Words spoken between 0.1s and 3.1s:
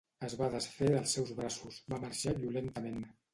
Es va desfer dels seus braços, va marxar violentament.